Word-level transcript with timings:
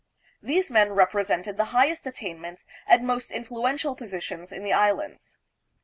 These 0.41 0.71
men 0.71 0.93
represented 0.93 1.57
the 1.57 1.65
highest 1.77 2.07
attainments 2.07 2.65
and 2.87 3.05
most 3.05 3.29
influential 3.29 3.95
po 3.95 4.05
sitions 4.05 4.51
in 4.51 4.63
the 4.63 4.73
Islands. 4.73 5.37